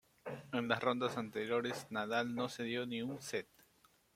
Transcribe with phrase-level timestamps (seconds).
[0.51, 3.47] En las rondas anteriores Nadal no cedió ni un set.